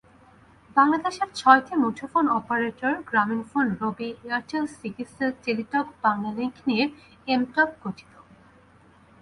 বাংলাদেশের 0.77 1.29
ছয়টি 1.35 1.73
মুঠোফোন 1.75 2.25
অপারেটর 2.29 2.93
গ্রামীণফোন, 3.09 3.65
রবি, 3.81 4.09
এয়ারটেল, 4.25 4.65
সিটিসেল, 4.77 5.29
টেলিটক, 5.43 5.85
বাংলালিংক 6.03 6.55
নিয়ে 6.67 6.85
এমটব 7.27 7.69
গঠিত। 7.83 8.13